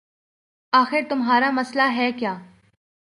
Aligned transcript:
آخر 0.73 1.01
تمہارا 1.09 1.49
مسئلہ 1.51 1.89
ہے 1.95 2.11
کیا 2.11 2.37